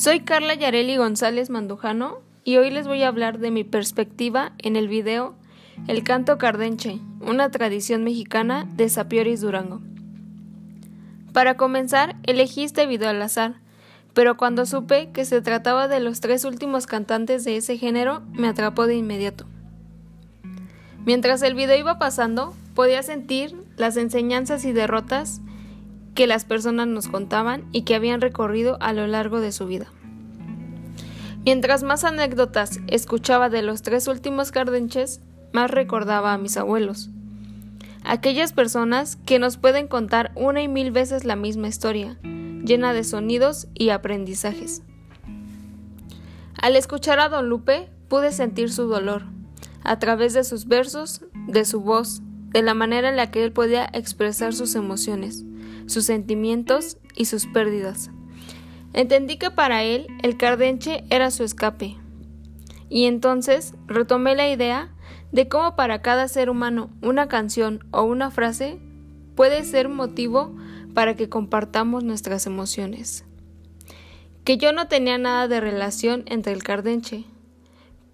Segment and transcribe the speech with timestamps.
[0.00, 4.76] Soy Carla Yareli González Mandujano y hoy les voy a hablar de mi perspectiva en
[4.76, 5.34] el video
[5.88, 9.82] El canto cardenche, una tradición mexicana de Sapioris Durango.
[11.34, 13.60] Para comenzar, elegí este video al azar,
[14.14, 18.48] pero cuando supe que se trataba de los tres últimos cantantes de ese género, me
[18.48, 19.44] atrapó de inmediato.
[21.04, 25.42] Mientras el video iba pasando, podía sentir las enseñanzas y derrotas
[26.14, 29.86] que las personas nos contaban y que habían recorrido a lo largo de su vida.
[31.44, 35.20] Mientras más anécdotas escuchaba de los tres últimos cardenches,
[35.52, 37.10] más recordaba a mis abuelos.
[38.04, 43.04] Aquellas personas que nos pueden contar una y mil veces la misma historia, llena de
[43.04, 44.82] sonidos y aprendizajes.
[46.60, 49.24] Al escuchar a don Lupe, pude sentir su dolor,
[49.82, 53.52] a través de sus versos, de su voz, de la manera en la que él
[53.52, 55.44] podía expresar sus emociones,
[55.90, 58.10] sus sentimientos y sus pérdidas.
[58.92, 61.96] Entendí que para él el cardenche era su escape.
[62.88, 64.92] Y entonces retomé la idea
[65.32, 68.80] de cómo para cada ser humano una canción o una frase
[69.36, 70.54] puede ser motivo
[70.92, 73.24] para que compartamos nuestras emociones.
[74.44, 77.24] Que yo no tenía nada de relación entre el cardenche,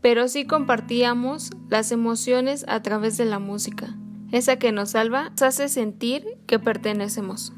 [0.00, 3.96] pero sí compartíamos las emociones a través de la música,
[4.32, 7.52] esa que nos salva, nos hace sentir que pertenecemos.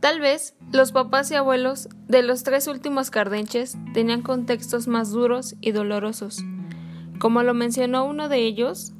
[0.00, 5.56] Tal vez los papás y abuelos de los tres últimos cardenches tenían contextos más duros
[5.60, 6.42] y dolorosos.
[7.18, 8.94] Como lo mencionó uno de ellos,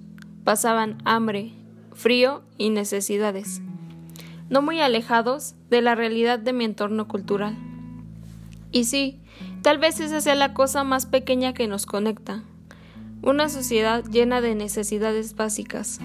[0.45, 1.55] pasaban hambre,
[1.95, 3.63] frío y necesidades,
[4.51, 7.57] no muy alejados de la realidad de mi entorno cultural.
[8.71, 9.23] Y sí,
[9.63, 12.43] tal vez esa sea la cosa más pequeña que nos conecta.
[13.23, 15.99] Una sociedad llena de necesidades básicas.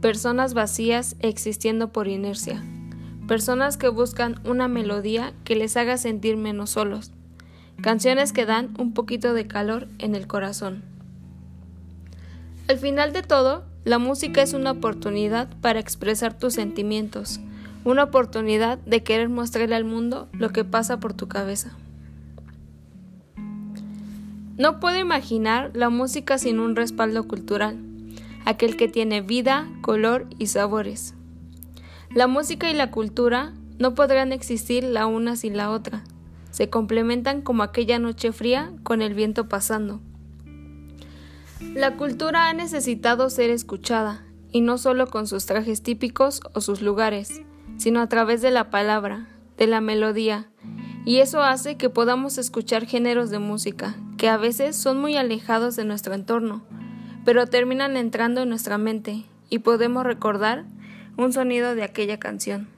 [0.00, 2.62] Personas vacías existiendo por inercia
[3.26, 7.10] personas que buscan una melodía que les haga sentir menos solos,
[7.80, 10.82] canciones que dan un poquito de calor en el corazón.
[12.68, 17.40] Al final de todo, la música es una oportunidad para expresar tus sentimientos,
[17.84, 21.76] una oportunidad de querer mostrarle al mundo lo que pasa por tu cabeza.
[24.56, 27.76] No puedo imaginar la música sin un respaldo cultural,
[28.44, 31.15] aquel que tiene vida, color y sabores.
[32.14, 36.04] La música y la cultura no podrán existir la una sin la otra.
[36.50, 40.00] Se complementan como aquella noche fría con el viento pasando.
[41.74, 46.80] La cultura ha necesitado ser escuchada, y no solo con sus trajes típicos o sus
[46.80, 47.42] lugares,
[47.76, 49.26] sino a través de la palabra,
[49.58, 50.48] de la melodía,
[51.04, 55.76] y eso hace que podamos escuchar géneros de música que a veces son muy alejados
[55.76, 56.64] de nuestro entorno,
[57.24, 60.64] pero terminan entrando en nuestra mente y podemos recordar
[61.16, 62.68] un sonido de aquella canción.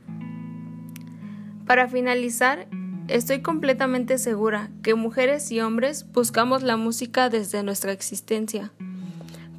[1.66, 2.66] Para finalizar,
[3.08, 8.72] estoy completamente segura que mujeres y hombres buscamos la música desde nuestra existencia,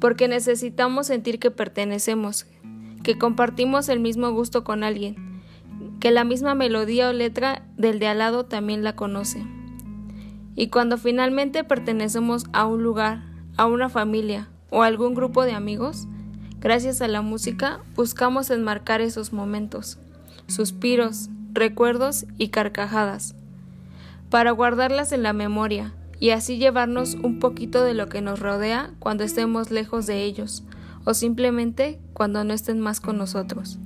[0.00, 2.46] porque necesitamos sentir que pertenecemos,
[3.02, 5.42] que compartimos el mismo gusto con alguien,
[6.00, 9.44] que la misma melodía o letra del de al lado también la conoce.
[10.56, 13.22] Y cuando finalmente pertenecemos a un lugar,
[13.56, 16.08] a una familia o a algún grupo de amigos,
[16.60, 19.98] Gracias a la música buscamos enmarcar esos momentos,
[20.46, 23.34] suspiros, recuerdos y carcajadas,
[24.28, 28.90] para guardarlas en la memoria y así llevarnos un poquito de lo que nos rodea
[28.98, 30.62] cuando estemos lejos de ellos
[31.06, 33.78] o simplemente cuando no estén más con nosotros.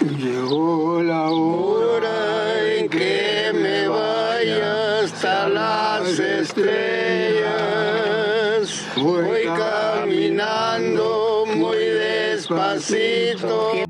[0.00, 7.48] Llegó la hora en que me vaya hasta las estrellas.
[8.96, 13.88] Voy caminando muy despacito.